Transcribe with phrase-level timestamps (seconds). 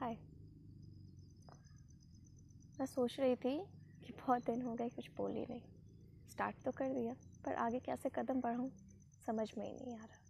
[0.00, 0.16] हाय
[2.80, 3.56] मैं सोच रही थी
[4.06, 5.60] कि बहुत दिन हो गए, कुछ बोली नहीं।
[6.30, 7.12] स्टार्ट तो कर दिया,
[7.44, 8.70] पर आगे कैसे कदम बढ़ाऊँ,
[9.26, 10.20] समझ में ही नहीं आ रहा।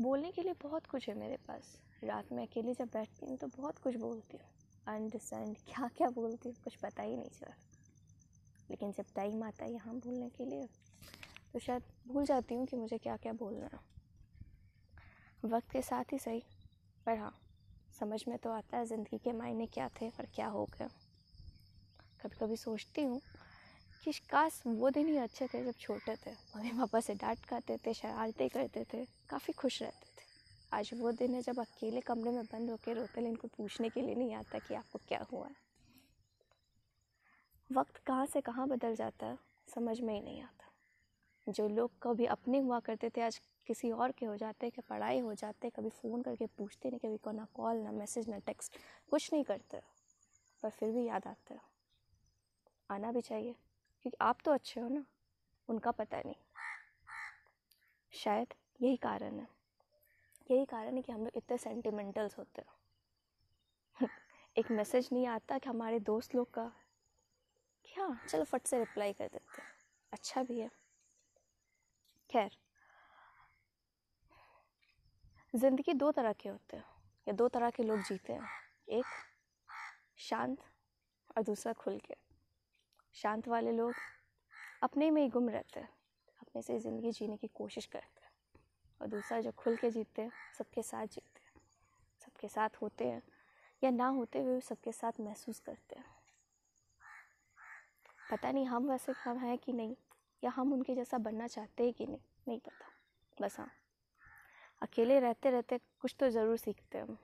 [0.00, 3.46] बोलने के लिए बहुत कुछ है मेरे पास। रात में अकेली जब बैठती हूँ तो
[3.46, 4.46] बहुत कुछ बोलती हूँ।
[4.86, 7.54] अंडरस्टैंड क्या क्या बोलती हूँ, कुछ पता ही नहीं चला।
[8.70, 10.68] लेकिन जब टाइम आता है यहाँ बोलने के लिए
[11.52, 13.86] तो शायद भूल जाती हूँ कि मुझे क्या क्या बोलना है।
[15.44, 16.42] वक्त के साथ ही सही।
[17.08, 17.32] पर हाँ
[18.00, 20.88] समझ में तो आता है ज़िंदगी के मायने क्या थे और क्या हो गया
[22.22, 23.20] कभी कभी सोचती हूँ
[24.04, 27.76] कि काश वो दिन ही अच्छे थे जब छोटे थे। मम्मी पापा से डांट खाते
[27.76, 30.26] थे, शरारतें करते थे, काफ़ी खुश रहते थे।
[30.72, 34.14] आज वो दिन है जब अकेले कमरे में बंद होकर रोते इनको पूछने के लिए
[34.14, 35.54] नहीं आता कि आपको क्या हुआ है।
[37.70, 39.38] वक्त कहाँ से कहाँ बदल जाता है,
[39.74, 44.12] समझ में ही नहीं आता। जो लोग कभी अपने हुआ करते थे, आज किसी और
[44.12, 47.16] के हो जाते हैं, कि पढ़ाई हो जाते हैं, कभी फ़ोन करके पूछते नहीं, कभी
[47.16, 48.76] को ना कॉल ना मैसेज ना टेक्स्ट
[49.10, 49.80] कुछ नहीं करते।
[50.62, 51.60] पर फिर भी याद आते हो।
[52.90, 53.52] आना भी चाहिए,
[54.02, 55.04] क्योंकि आप तो अच्छे हो ना,
[55.68, 56.34] उनका पता नहीं।
[58.12, 59.48] शायद यही कारण है।
[60.50, 62.72] यही कारण है कि हम लोग इतने सेंटिमेंटल्स होते हैं।
[64.58, 66.72] एक मैसेज नहीं आता कि हमारे दोस्त लोग का।
[67.84, 69.68] कि हाँ चलो फट से रिप्लाई कर देते हैं।
[70.12, 70.70] अच्छा भी है।
[72.30, 72.50] खैर
[75.54, 76.84] ज़िंदगी दो तरह के होते हैं।
[77.26, 78.48] या दो तरह के लोग जीते हैं।
[78.88, 79.04] एक,
[80.16, 80.58] शांत
[81.36, 82.14] और दूसरा खुल के।
[83.14, 83.94] शांत वाले लोग
[84.82, 85.88] अपने में ही गुम रहते हैं।
[86.40, 88.30] अपने से ज़िंदगी जीने की कोशिश करते हैं।
[89.00, 91.60] और दूसरा जो खुल के जीते हैं, सबके साथ जीते हैं।
[92.20, 93.22] सबके साथ होते हैं
[93.84, 96.04] या ना होते हुए सबके साथ महसूस करते हैं।
[98.30, 99.96] पता नहीं हम वैसे हम हैं कि नहीं,
[100.44, 102.18] या हम उनके जैसा बनना चाहते हैं कि नहीं
[102.48, 102.92] नहीं पता।
[103.42, 103.70] बस हाँ।
[104.82, 107.18] अकेले रहते रहते कुछ तो ज़रूर सीखते हैं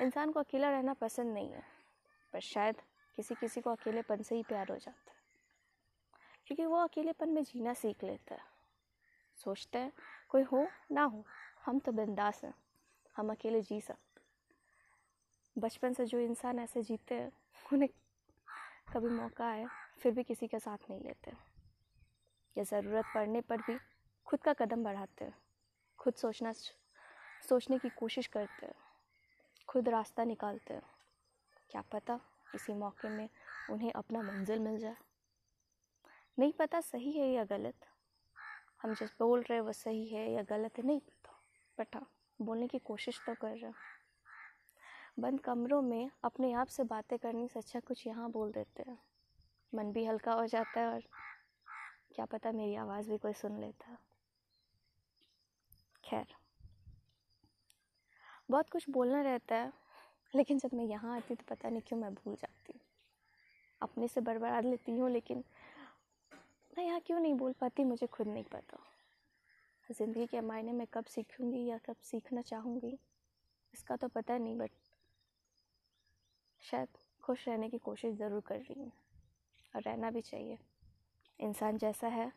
[0.00, 1.62] इंसान को अकेला रहना पसंद नहीं है,
[2.32, 2.76] पर शायद
[3.16, 5.22] किसी किसी को अकेलेपन से ही प्यार हो जाता है।
[6.46, 8.40] क्योंकि वो अकेलेपन में जीना सीख लेता है।
[9.38, 9.92] सोचते हैं,
[10.28, 11.24] कोई हो ना हो,
[11.64, 12.54] हम तो बिंदास हैं,
[13.16, 17.32] हम अकेले जी सकते बचपन से जो इंसान ऐसे जीते हैं,
[17.72, 17.88] उन्हें
[18.94, 19.66] कभी मौका आए,
[19.98, 21.32] फिर भी किसी के साथ नहीं लेते
[22.56, 23.78] या ज़रूरत पड़ने पर भी
[24.26, 25.30] खुद का कदम बढ़ाते,
[25.98, 26.52] खुद सोचना
[27.48, 28.72] सोचने की कोशिश करते,
[29.68, 30.78] खुद रास्ता निकालते।
[31.70, 32.16] क्या पता
[32.52, 33.28] किसी मौके में
[33.70, 34.96] उन्हें अपना मंजिल मिल जाए।
[36.38, 37.86] नहीं पता सही है या गलत।
[38.82, 41.38] हम जिस बोल रहे वो सही है या गलत है, नहीं पता।
[41.78, 42.10] बट हाँ
[42.42, 43.72] बोलने की कोशिश तो कर रहे
[45.18, 48.98] बंद कमरों में अपने आप से बातें करने से अच्छा कुछ यहाँ बोल देते हैं।
[49.74, 51.02] मन भी हल्का हो जाता है और
[52.14, 54.13] क्या पता मेरी आवाज़ भी कोई सुन लेता। है
[56.04, 56.26] खैर,
[58.50, 59.72] बहुत कुछ बोलना रहता है,
[60.34, 62.80] लेकिन जब मैं यहाँ आती तो पता नहीं क्यों मैं भूल जाती हूँ।
[63.80, 65.44] अपने से बर्बाद लेती हूँ, लेकिन
[66.78, 68.78] मैं यहाँ क्यों नहीं बोल पाती, मुझे खुद नहीं पता।
[69.90, 72.98] ज़िंदगी के मायने में कब सीखूँगी या कब सीखना चाहूँगी,
[73.74, 74.70] इसका तो पता नहीं बट
[76.62, 76.88] शायद
[77.22, 78.92] खुश रहने की कोशिश ज़रूर कर रही हूँ।
[79.76, 80.58] और रहना भी चाहिए।
[81.40, 82.32] इंसान जैसा है,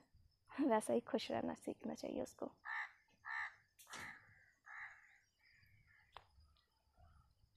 [0.61, 2.51] वैसा ही खुश रहना सीखना चाहिए उसको।